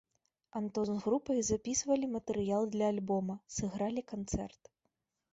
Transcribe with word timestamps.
Антон 0.59 0.85
з 0.91 1.01
групай 1.01 1.41
запісвалі 1.49 2.07
матэрыял 2.13 2.63
для 2.77 2.87
альбома, 2.93 3.35
сыгралі 3.57 4.01
канцэрт. 4.13 4.63